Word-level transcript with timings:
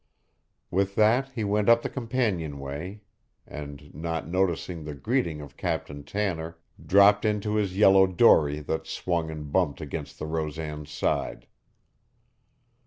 With 0.71 0.95
that 0.95 1.29
he 1.35 1.43
went 1.43 1.69
up 1.69 1.83
the 1.83 1.87
companionway 1.87 3.01
and, 3.45 3.93
not 3.93 4.27
noticing 4.27 4.83
the 4.83 4.95
greeting 4.95 5.41
of 5.41 5.57
Captain 5.57 6.03
Tanner, 6.03 6.57
dropped 6.83 7.23
into 7.23 7.53
his 7.53 7.77
yellow 7.77 8.07
dory 8.07 8.61
that 8.61 8.87
swung 8.87 9.29
and 9.29 9.51
bumped 9.51 9.79
against 9.79 10.17
the 10.17 10.25
Rosan's 10.25 10.89
side. 10.89 11.45